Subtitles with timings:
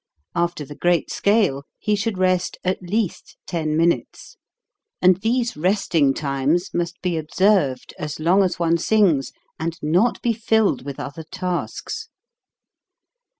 [0.33, 4.35] After the great scale he should rest at least ten minutes;
[4.99, 10.33] and these resting times must be observed as long as one sings, and not be
[10.33, 12.07] filled with other tasks.